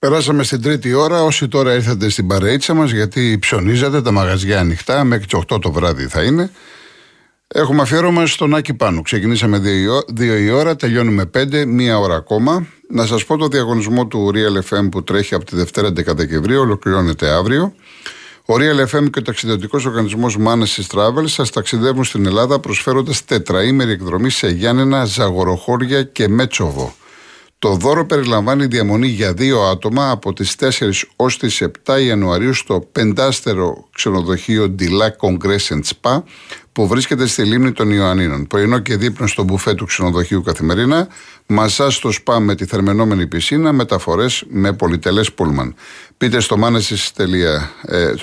[0.00, 1.22] Περάσαμε στην τρίτη ώρα.
[1.22, 5.72] Όσοι τώρα ήρθατε στην παρείτσα μας, γιατί ψωνίζατε, τα μαγαζιά ανοιχτά, μέχρι τι 8 το
[5.72, 6.50] βράδυ θα είναι.
[7.48, 9.02] Έχουμε αφιέρωμα στον Άκη Πάνου.
[9.02, 12.66] Ξεκινήσαμε 2 η ώρα, τελειώνουμε 5, μία ώρα ακόμα.
[12.90, 16.60] Να σας πω το διαγωνισμό του Real FM που τρέχει από τη Δευτέρα 11 Δεκεμβρίου,
[16.60, 17.74] ολοκληρώνεται αύριο.
[18.44, 23.90] Ο Real FM και ο ταξιδιωτικός οργανισμός Manesis Travel σας ταξιδεύουν στην Ελλάδα προσφέροντας τετραήμερη
[23.92, 26.94] εκδρομή σε Γιάννενα, Ζαγοροχώρια και Μέτσοβο.
[27.60, 32.88] Το δώρο περιλαμβάνει διαμονή για δύο άτομα από τις 4 ως τις 7 Ιανουαρίου στο
[32.92, 36.22] πεντάστερο ξενοδοχείο Dila Congress Spa
[36.72, 38.46] που βρίσκεται στη λίμνη των Ιωαννίνων.
[38.46, 41.08] Πρωινό και δείπνο στο μπουφέ του ξενοδοχείου καθημερινά,
[41.46, 45.74] μασά στο σπα με τη θερμενόμενη πισίνα, μεταφορές με πολυτελές πούλμαν.
[46.16, 46.56] Πείτε στο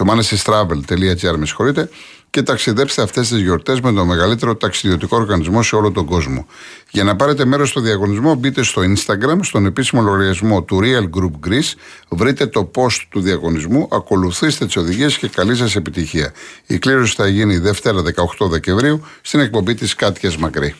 [0.08, 1.90] manesistravel.gr, με συγχωρείτε,
[2.38, 6.46] και ταξιδέψτε αυτές τις γιορτές με το μεγαλύτερο ταξιδιωτικό οργανισμό σε όλο τον κόσμο.
[6.90, 11.50] Για να πάρετε μέρος στο διαγωνισμό, μπείτε στο Instagram, στον επίσημο λογαριασμό του Real Group
[11.50, 11.74] Greece,
[12.10, 16.34] βρείτε το post του διαγωνισμού, ακολουθήστε τις οδηγίες και καλή σας επιτυχία.
[16.68, 18.02] Η κλήρωση θα γίνει Δευτέρα
[18.40, 20.76] 18 Δεκεμβρίου στην εκπομπή της Κάτιας Μακρύ.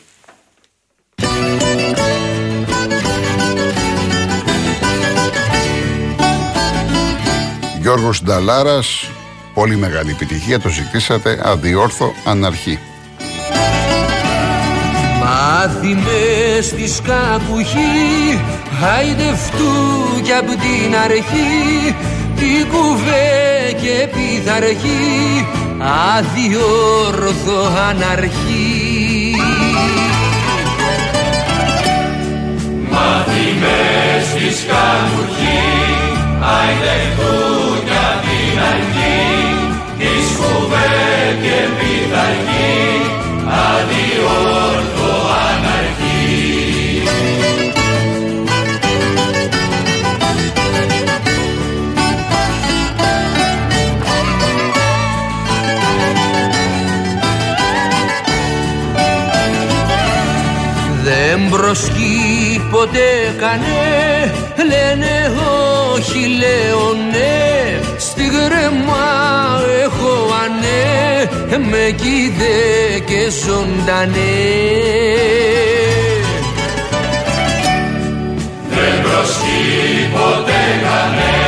[7.80, 9.10] Γιώργος Νταλάρας,
[9.58, 12.78] Πολύ μεγάλη επιτυχία, το ζητήσατε, αδιόρθω, αναρχή.
[15.20, 18.40] Μάθημε στη σκαπουχή,
[18.80, 21.96] χαϊδευτού κι απ' την αρχή,
[22.36, 25.46] την κουβέ και πειθαρχή,
[26.16, 29.34] αδιόρθω, αναρχή.
[32.90, 33.78] Μάθημε
[34.30, 35.60] στη σκαπουχή,
[36.40, 39.37] χαϊδευτού κι απ' την αρχή,
[41.42, 42.78] και πειθαρχή
[43.44, 45.12] αδιόρθω
[45.48, 47.02] αναρχή.
[61.04, 65.32] Δεν προσκεί ποτέ κανέ, λένε
[65.94, 66.07] όχι
[71.70, 74.18] με κοίδε και ζωντανέ.
[78.70, 81.38] Δεν προσκεί ποτέ κανέ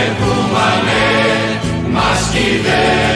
[0.03, 1.59] έχουμε ανέ
[1.94, 3.12] μας κοίδε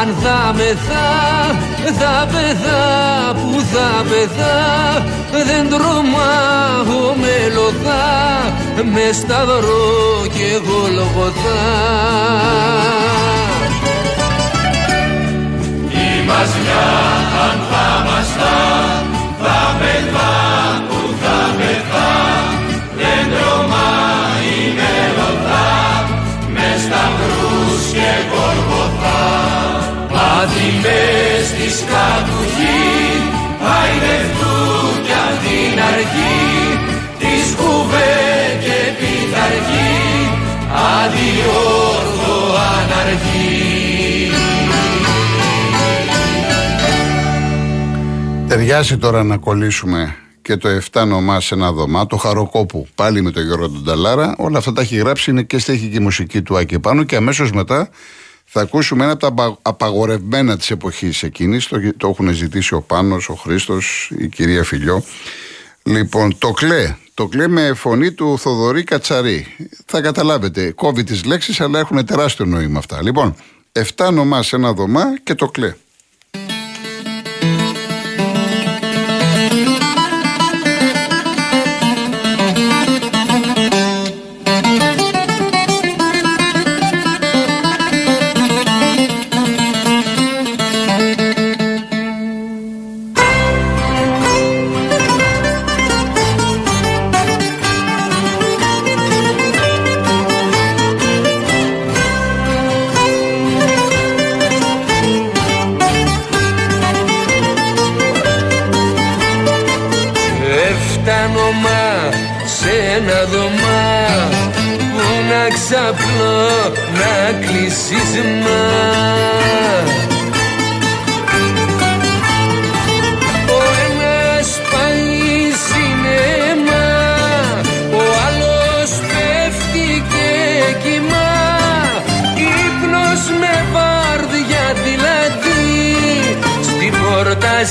[0.00, 1.08] αν θα μεθά,
[1.98, 2.84] θα πεθά
[3.34, 4.56] που θα πεθά
[5.44, 8.06] δεν τρομάω με λοθά
[8.94, 11.62] με σταυρό και γολγοθά
[15.90, 16.86] Η μαζιά
[17.48, 18.56] αν θα μαστά
[19.42, 20.55] θα πεθά
[30.46, 32.86] Μαθημές της κατουχή
[33.76, 34.56] Αϊδευτού
[35.04, 36.38] κι απ' την αρχή
[37.18, 38.14] Της κουβέ
[38.64, 39.96] και πειθαρχή
[40.98, 42.38] Αδιόρθω
[42.74, 44.30] αναρχή
[48.48, 53.30] Ταιριάζει τώρα να κολλήσουμε και το 7 νομά σε ένα δωμά, το Χαροκόπου, πάλι με
[53.30, 54.34] τον Γιώργο Νταλάρα.
[54.38, 57.16] Όλα αυτά τα έχει γράψει, είναι και στέχη και η μουσική του Άκη πάνω και
[57.16, 57.88] αμέσως μετά
[58.46, 63.28] θα ακούσουμε ένα από τα απαγορευμένα της εποχής εκείνης, το, το έχουν ζητήσει ο Πάνος,
[63.28, 65.02] ο Χρήστος, η κυρία Φιλιό.
[65.82, 69.46] Λοιπόν, το κλέ, το κλέ με φωνή του Θοδωρή Κατσαρή.
[69.86, 73.02] Θα καταλάβετε, κόβει τις λέξεις, αλλά έχουν τεράστιο νόημα αυτά.
[73.02, 73.34] Λοιπόν,
[73.96, 75.74] 7 νομά σε ένα δωμά και το κλέ.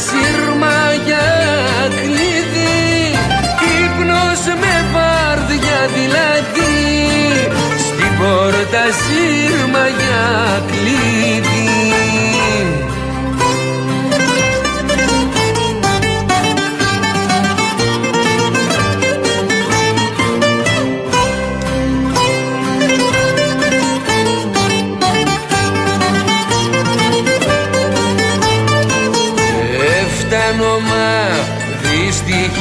[0.08, 1.28] Σύρμα για
[2.00, 2.76] κλειδί
[3.84, 6.76] Ύπνος με βάρδια δηλαδή.
[7.88, 10.24] Στην πόρτα σύρμα για
[10.68, 10.95] κλειδί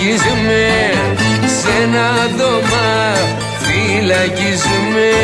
[0.04, 0.92] φυλακισμέ
[1.60, 2.96] σε ένα δωμά
[3.62, 5.16] φυλακισμέ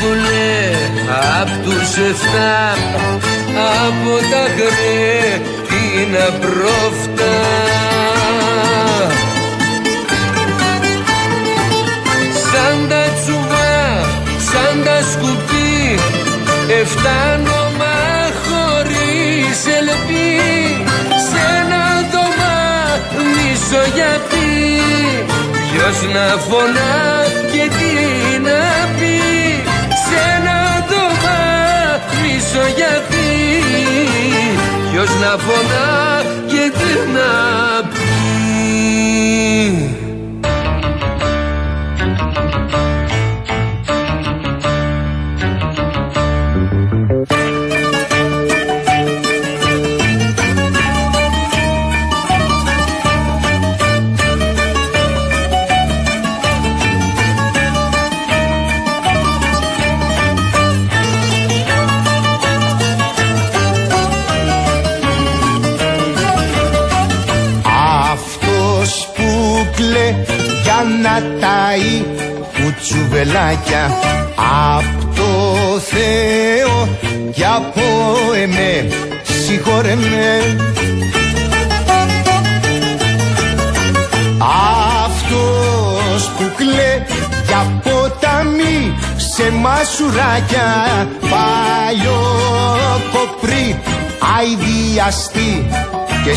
[0.00, 0.52] δουλε
[1.40, 2.56] απ' τους εφτά
[3.86, 5.53] από τα χρέ
[5.94, 7.34] την απρόφτα
[12.50, 14.00] Σαν τα τσουβά,
[14.50, 15.98] σαν τα σκουπί
[16.80, 17.96] Εφτάνομα
[18.44, 20.36] χωρίς ελπί.
[21.26, 21.84] Σ' ένα
[23.34, 24.48] μισό γιατί
[25.52, 29.13] Ποιος να φωνά και τι να πει
[34.94, 37.28] Ποιος να φωνά και τι να
[37.88, 37.93] πει
[90.34, 92.22] μασουράκια παλιό
[93.12, 93.80] κοπρί
[94.38, 95.66] αηδιαστή.
[96.24, 96.34] Και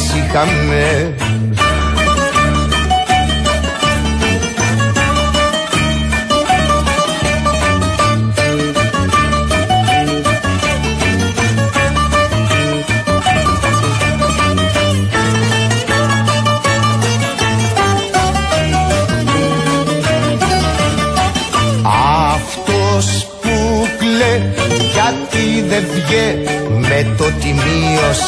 [26.08, 28.20] συχαμέ με το τιμίος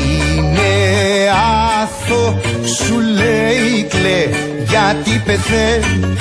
[0.00, 1.30] είναι
[1.82, 2.40] άθο
[2.76, 4.36] σου λέει κλε
[4.68, 6.16] γιατί πεθαίνει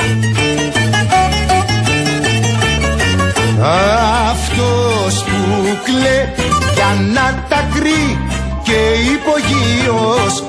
[4.30, 6.34] Αυτός που κλε
[6.74, 8.20] για να τα κρύ
[8.64, 8.80] και
[9.14, 10.44] υπογείως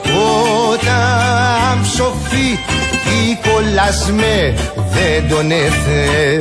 [0.70, 2.58] όταν ψοφεί
[3.04, 4.54] η κολλασμέ
[4.92, 6.40] δεν τον έθε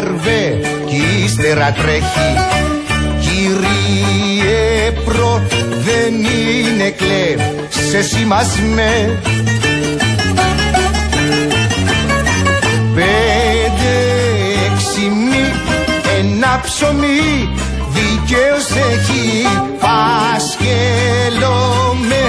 [0.00, 2.30] καρβέ κι ύστερα τρέχει.
[3.20, 5.42] Κύριε προ
[5.84, 7.44] δεν είναι κλέ
[7.90, 9.20] σε σημασμέ.
[12.94, 13.94] Πέντε
[14.72, 15.52] έξι μη
[16.18, 17.48] ένα ψωμί
[17.88, 19.46] δικαίως έχει.
[19.80, 21.60] Πασχελό
[22.08, 22.22] με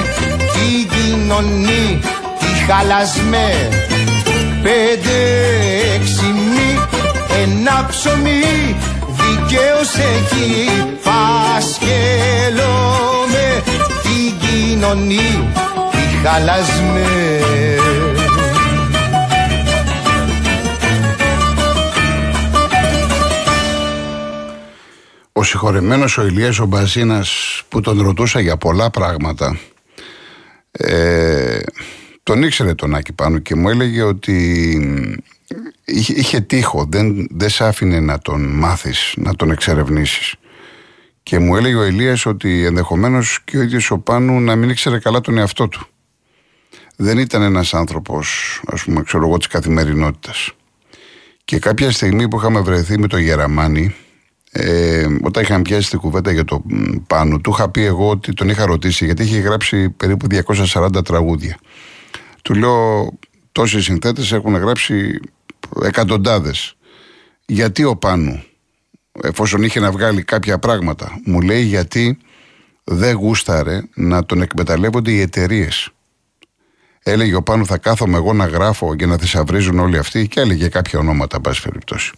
[0.54, 2.00] την κοινωνή
[2.40, 3.70] τη χαλασμέ.
[4.64, 5.18] Πέντε
[5.56, 5.59] έξι
[7.42, 8.76] ένα ψωμί
[9.20, 10.70] δικαίως έχει
[11.00, 12.74] φάσκελο
[13.32, 13.64] με
[14.02, 15.54] την κοινωνία
[15.92, 17.40] τη χαλασμέ.
[25.32, 29.60] Ο συγχωρεμένος ο Ηλίας ο Μπαζίνας που τον ρωτούσα για πολλά πράγματα
[30.72, 31.60] ε,
[32.24, 34.40] τον ήξερε τον Άκη πάνω και μου έλεγε ότι
[35.92, 40.36] είχε, είχε τείχο, δεν, δεν σ' άφηνε να τον μάθεις, να τον εξερευνήσεις.
[41.24, 45.00] Και μου έλεγε ο Ηλίας ότι ενδεχομένως και ο ίδιος ο Πάνου να μην ήξερε
[45.00, 45.88] καλά τον εαυτό του.
[46.96, 50.52] Δεν ήταν ένας άνθρωπος, ας πούμε, ξέρω εγώ, της καθημερινότητας.
[51.46, 53.96] Και κάποια στιγμή που είχαμε βρεθεί με τον Γεραμάνη,
[54.52, 56.64] ε, όταν είχαμε πιάσει την κουβέντα για το
[57.08, 60.28] πάνω, του είχα πει εγώ ότι τον είχα ρωτήσει γιατί είχε γράψει περίπου
[60.74, 61.58] 240 τραγούδια.
[62.42, 63.10] Του λέω
[63.52, 65.20] τόσοι συνθέτες έχουν γράψει
[65.84, 66.76] εκατοντάδες.
[67.46, 68.44] Γιατί ο Πάνου,
[69.24, 72.18] εφόσον είχε να βγάλει κάποια πράγματα, μου λέει γιατί
[72.84, 75.90] δεν γούσταρε να τον εκμεταλλεύονται οι εταιρείες.
[77.04, 80.68] Έλεγε ο Πάνου θα κάθομαι εγώ να γράφω και να θησαυρίζουν όλοι αυτοί και έλεγε
[80.68, 82.12] κάποια ονόματα, πάση περιπτώσει.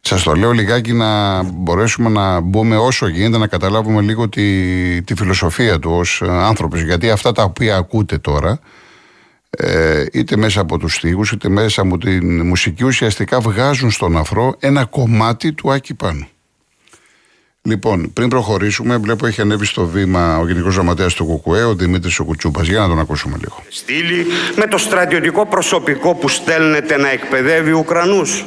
[0.00, 5.14] Σας το λέω λιγάκι να μπορέσουμε να μπούμε όσο γίνεται να καταλάβουμε λίγο τη, τη
[5.14, 6.82] φιλοσοφία του ως άνθρωπος.
[6.82, 8.58] Γιατί αυτά τα οποία ακούτε τώρα, ε,
[10.12, 14.84] είτε μέσα από τους στίχους είτε μέσα από τη μουσική ουσιαστικά βγάζουν στον αφρό ένα
[14.84, 16.28] κομμάτι του Άκη Πάνου.
[17.62, 22.18] Λοιπόν, πριν προχωρήσουμε, βλέπω έχει ανέβει στο βήμα ο Γενικός Γραμματέας του Κουκουέ, ο Δημήτρης
[22.18, 22.62] Οκουτσούπα.
[22.62, 23.62] Για να τον ακούσουμε λίγο.
[23.68, 24.26] Στήλη
[24.56, 28.44] με το στρατιωτικό προσωπικό που στέλνετε να εκπαιδεύει Ουκρανούς.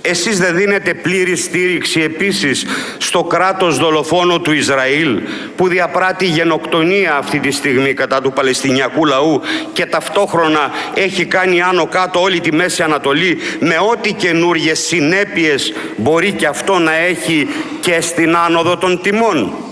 [0.00, 2.66] Εσείς δεν δίνετε πλήρη στήριξη επίσης
[2.98, 5.20] στο κράτος δολοφόνο του Ισραήλ
[5.56, 9.40] που διαπράττει γενοκτονία αυτή τη στιγμή κατά του Παλαιστινιακού λαού
[9.72, 16.32] και ταυτόχρονα έχει κάνει άνω κάτω όλη τη Μέση Ανατολή με ό,τι καινούριε συνέπειες μπορεί
[16.32, 17.48] και αυτό να έχει
[17.80, 19.65] και στην άνοδο των τιμών.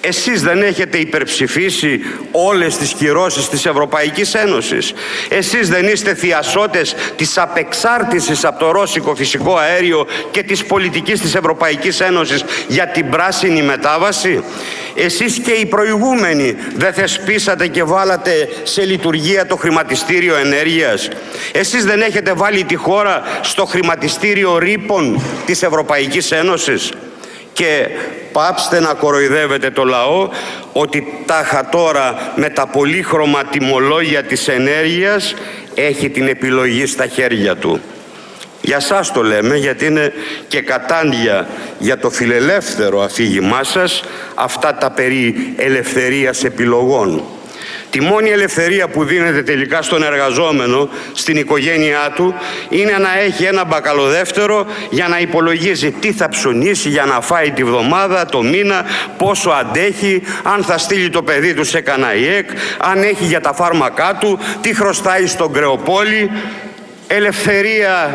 [0.00, 2.00] Εσείς δεν έχετε υπερψηφίσει
[2.30, 4.92] όλες τις κυρώσεις της Ευρωπαϊκής Ένωσης.
[5.28, 11.34] Εσείς δεν είστε θειασότες της απεξάρτησης από το ρώσικο φυσικό αέριο και της πολιτικής της
[11.34, 14.42] Ευρωπαϊκής Ένωσης για την πράσινη μετάβαση.
[14.94, 21.08] Εσείς και οι προηγούμενοι δεν θεσπίσατε και βάλατε σε λειτουργία το χρηματιστήριο ενέργειας.
[21.52, 26.92] Εσείς δεν έχετε βάλει τη χώρα στο χρηματιστήριο ρήπων της Ευρωπαϊκής Ένωσης.
[27.56, 27.88] Και
[28.32, 30.28] πάψτε να κοροϊδεύετε το λαό
[30.72, 35.34] ότι τάχα τώρα με τα πολύχρωμα τιμολόγια της ενέργειας
[35.74, 37.80] έχει την επιλογή στα χέρια του.
[38.60, 40.12] Για σας το λέμε γιατί είναι
[40.48, 41.46] και κατάντια
[41.78, 44.02] για το φιλελεύθερο αφήγημά σας
[44.34, 47.24] αυτά τα περί ελευθερίας επιλογών.
[47.96, 52.34] Τη μόνη ελευθερία που δίνεται τελικά στον εργαζόμενο, στην οικογένειά του,
[52.68, 57.64] είναι να έχει ένα μπακαλοδεύτερο για να υπολογίζει τι θα ψωνίσει για να φάει τη
[57.64, 58.84] βδομάδα, το μήνα,
[59.18, 63.52] πόσο αντέχει, αν θα στείλει το παιδί του σε κανένα ΙΕΚ, αν έχει για τα
[63.52, 66.30] φάρμακά του, τι χρωστάει στον Κρεοπόλη.
[67.06, 68.10] Ελευθερία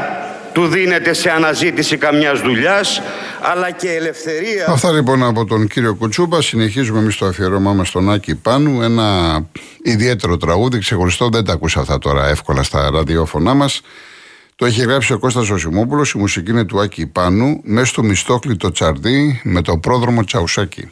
[0.54, 3.02] του δίνεται σε αναζήτηση καμιάς δουλειάς,
[3.42, 4.66] αλλά και ελευθερία.
[4.68, 6.42] Αυτά λοιπόν από τον κύριο Κουτσούπα.
[6.42, 8.82] Συνεχίζουμε εμείς το αφιερώμά μας στον Άκη Πάνου.
[8.82, 9.40] Ένα
[9.84, 13.82] ιδιαίτερο τραγούδι, ξεχωριστό, δεν τα ακούσα αυτά τώρα εύκολα στα ραδιόφωνά μας.
[14.56, 18.72] Το έχει γράψει ο Κώστας Οσημόπουλος, η μουσική είναι του Άκη Πάνου, μέσα στο μισθόκλητο
[18.72, 20.90] τσαρδί με το πρόδρομο Τσαουσάκη.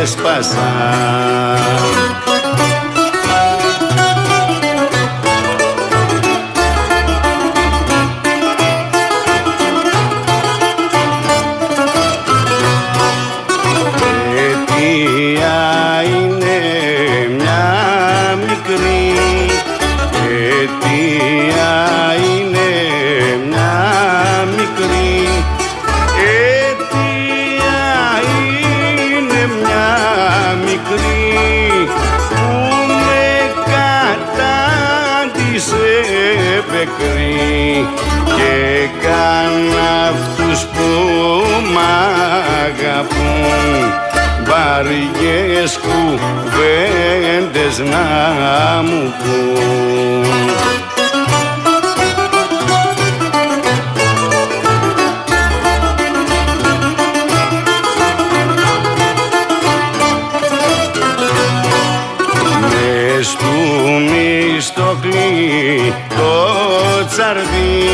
[0.00, 1.60] fez passar.
[45.00, 46.98] Βαριές κουβέντες
[47.78, 49.78] να μου πούν.
[64.62, 66.34] Στο κλειτό
[67.08, 67.88] τσαρδί.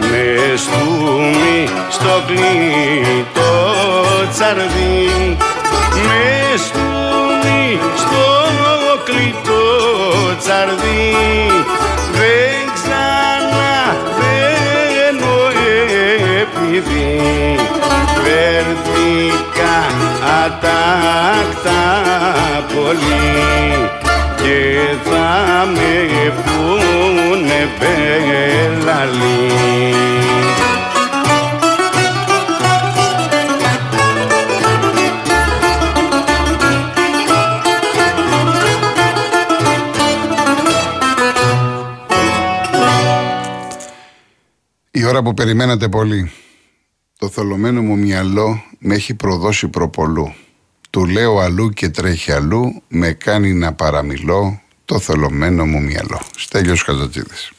[0.00, 3.50] Μες στούμι στο κλειτό
[4.32, 5.36] τσαρδί
[20.56, 21.82] ατάκτα
[22.74, 23.90] πολύ
[24.36, 29.24] και θα με πούνε πελαλή.
[44.90, 46.30] Η ώρα που περιμένατε πολύ.
[47.18, 50.34] Το θολωμένο μου μυαλό με έχει προδώσει προπολού.
[50.96, 56.20] Του λέω αλλού και τρέχει αλλού, με κάνει να παραμιλώ το θελωμένο μου μυαλό.
[56.36, 57.52] Στέλιος Χαζατζίδης.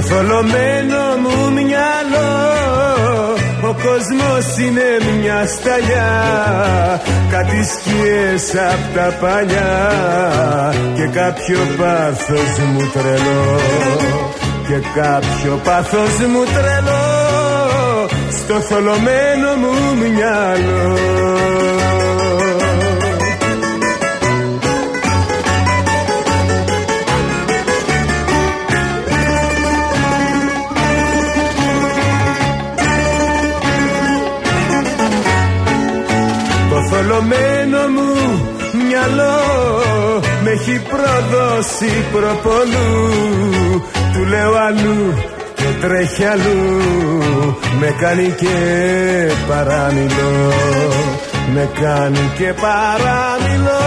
[0.00, 2.32] Θολωμένο μου μυαλό
[3.64, 6.10] ο κόσμος είναι μια σταλιά.
[7.30, 9.72] Κάτι σκιές απ' τα παλιά
[10.94, 13.60] Και κάποιο πάθος μου τρελό.
[14.68, 17.04] Και κάποιο πάθος μου τρελό
[18.30, 20.98] Στο θολωμένο μου μυαλό
[37.12, 38.12] θολωμένο μου
[38.86, 39.40] μυαλό
[40.42, 45.14] με έχει προδώσει προπολού του λέω αλλού
[45.54, 46.80] και τρέχει αλλού.
[47.80, 48.56] Με κάνει και
[49.48, 50.52] παραμιλώ.
[51.54, 53.80] Με κάνει και παραμιλώ.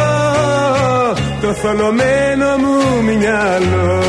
[1.42, 4.04] Το θολωμένο μου μυαλό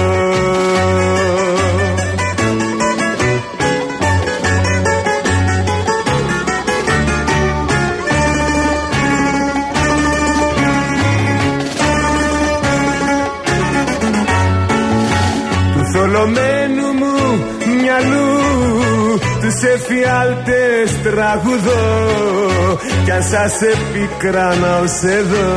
[19.74, 21.84] εφιάλτες τραγουδώ
[23.04, 25.50] κι αν σας επικράνα ως εδώ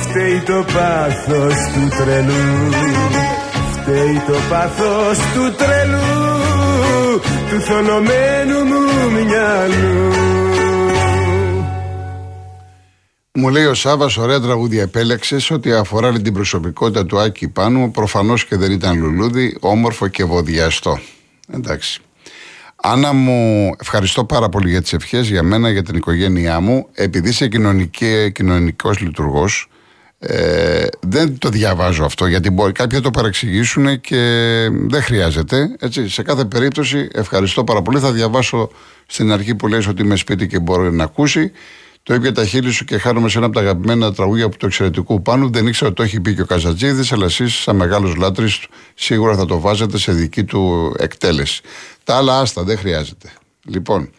[0.00, 2.70] φταίει το πάθος του τρελού
[3.72, 10.16] φταίει το πάθος του τρελού του θολωμένου μου μυαλού
[13.38, 15.50] μου λέει ο Σάβα, ωραία τραγούδια επέλεξες.
[15.50, 20.98] Ό,τι αφορά την προσωπικότητα του Άκη Πάνου, προφανώς και δεν ήταν λουλούδι, όμορφο και βοδιαστό.
[21.52, 22.00] Εντάξει.
[22.88, 26.88] Άννα μου, ευχαριστώ πάρα πολύ για τις ευχές για μένα, για την οικογένειά μου.
[26.92, 27.48] Επειδή είσαι
[28.32, 29.68] κοινωνικός λειτουργός,
[30.18, 34.16] ε, δεν το διαβάζω αυτό γιατί μπορεί κάποιοι το παρεξηγήσουν και
[34.70, 35.76] δεν χρειάζεται.
[35.78, 37.98] Έτσι, σε κάθε περίπτωση, ευχαριστώ πάρα πολύ.
[37.98, 38.70] Θα διαβάσω
[39.06, 41.52] στην αρχή που λες ότι είμαι σπίτι και μπορεί να ακούσει.
[42.06, 44.66] Το είπε τα χείλη σου και χάρομαι σε ένα από τα αγαπημένα τραγούδια από το
[44.66, 45.48] εξαιρετικού πάνω.
[45.48, 49.36] Δεν ήξερα ότι το έχει πει και ο Καζατζίδης, αλλά εσείς, σαν μεγάλος λάτρης, σίγουρα
[49.36, 51.62] θα το βάζετε σε δική του εκτέλεση.
[52.04, 53.30] Τα άλλα άστα, δεν χρειάζεται.
[53.64, 54.10] Λοιπόν,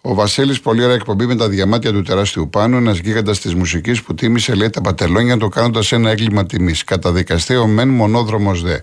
[0.00, 4.02] ο Βασίλης, πολύ ωραία εκπομπή με τα διαμάτια του τεράστιου πάνω, ένας γίγαντας της μουσικής
[4.02, 6.84] που τίμησε, λέει, τα πατελόνια το κάνοντας ένα έγκλημα τιμής.
[6.84, 8.78] Καταδικαστέο μεν, μονόδρομος δε.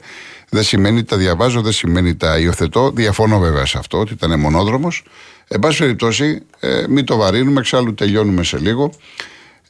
[0.49, 2.91] Δεν σημαίνει τα διαβάζω, δεν σημαίνει τα υιοθετώ.
[2.91, 5.03] Διαφωνώ βέβαια σε αυτό ότι ήταν μονόδρομος.
[5.51, 8.91] Εν πάση περιπτώσει, ε, μην το βαρύνουμε, εξάλλου τελειώνουμε σε λίγο.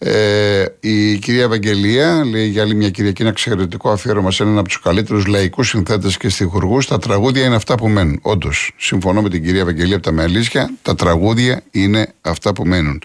[0.02, 4.68] Ε, η κυρία Ευαγγελία λέει για άλλη μια Κυριακή ένα εξαιρετικό αφιέρωμα σε έναν από
[4.68, 6.88] τους καλύτερους λαϊκούς συνθέτες και στιχουργούς.
[6.88, 8.20] Τα τραγούδια είναι αυτά που μένουν.
[8.22, 13.02] Όντως, συμφωνώ με την κυρία Ευαγγελία από τα Μελίσια, τα τραγούδια είναι αυτά που μένουν.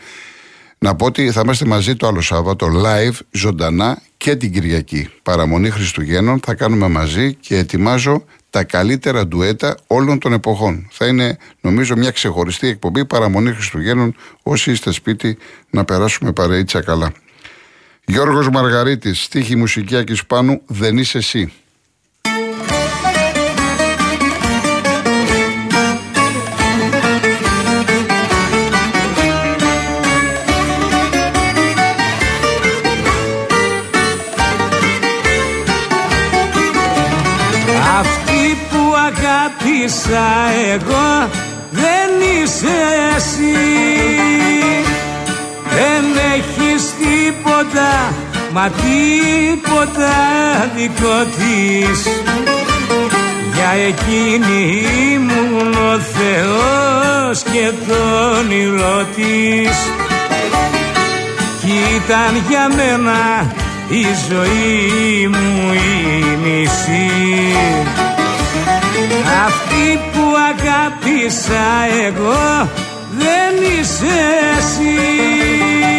[0.79, 5.09] Να πω ότι θα είμαστε μαζί το άλλο Σάββατο live, ζωντανά και την Κυριακή.
[5.23, 10.89] Παραμονή Χριστουγέννων θα κάνουμε μαζί και ετοιμάζω τα καλύτερα ντουέτα όλων των εποχών.
[10.91, 15.39] Θα είναι νομίζω μια ξεχωριστή εκπομπή παραμονή Χριστουγέννων όσοι είστε σπίτι
[15.71, 17.13] να περάσουμε παρείτσα καλά.
[18.05, 21.53] Γιώργος Μαργαρίτης, στίχη μουσική Ακισπάνου, δεν είσαι εσύ.
[39.85, 40.29] Αγάπησα
[40.75, 41.31] εγώ
[41.71, 42.11] δεν
[42.43, 42.77] είσαι
[43.17, 43.55] εσύ.
[45.71, 48.13] Δεν έχεις τίποτα
[48.53, 50.15] μα τίποτα
[50.77, 52.09] δικό της.
[53.55, 57.95] Για εκείνη ήμουν ο Θεός και το
[58.39, 59.77] όνειρό της.
[61.61, 63.53] Κι ήταν για μένα
[63.89, 68.14] η ζωή μου η μισή
[69.47, 71.67] αυτή που αγάπησα
[72.07, 72.69] εγώ
[73.19, 74.17] δεν είσαι
[74.59, 75.95] εσύ.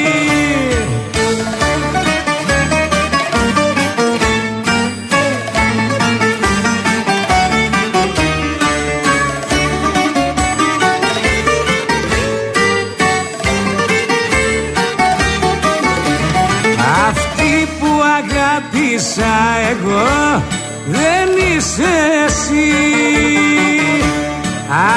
[17.08, 19.34] Αυτή που αγάπησα
[19.70, 20.55] εγώ
[20.88, 21.94] δεν είσαι
[22.26, 22.72] εσύ.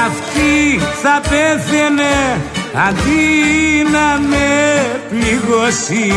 [0.07, 2.41] Αυτή θα πέθαινε
[2.89, 6.13] αντί να με πληγώσει.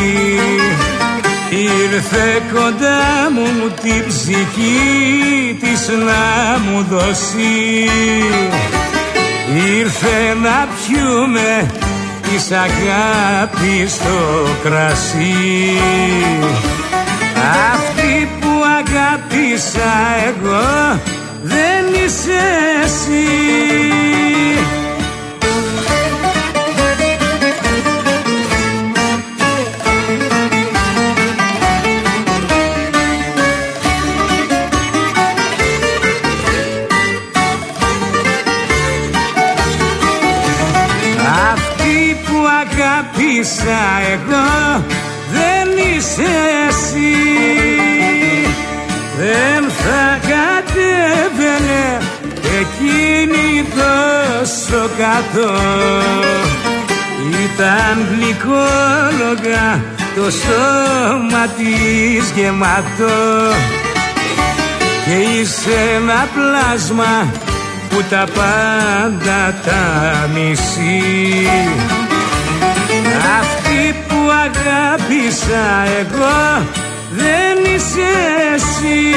[1.50, 7.88] Ήρθε κοντά μου την ψυχή της να μου δώσει.
[9.78, 11.70] Ήρθε να πιούμε
[12.22, 15.78] της αγάπης το κρασί.
[17.72, 18.41] Αυτή που
[18.96, 19.92] αγάπησα
[20.26, 21.00] εγώ
[21.42, 22.40] δεν είσαι
[22.84, 23.26] εσύ.
[41.52, 43.80] Αυτή που αγάπησα
[44.12, 44.84] εγώ
[45.32, 46.30] δεν είσαι
[46.68, 47.61] εσύ
[49.22, 51.98] δεν θα κατέβαινε
[52.60, 55.50] εκείνη τόσο κάτω
[57.44, 59.80] ήταν γλυκόλογα
[60.14, 63.52] το σώμα της γεμάτο.
[65.04, 67.32] Και είσαι ένα πλάσμα
[67.90, 71.48] που τα πάντα τα μισεί.
[73.40, 76.62] Αυτή που αγάπησα εγώ
[77.16, 78.10] δεν είσαι
[78.54, 79.12] εσύ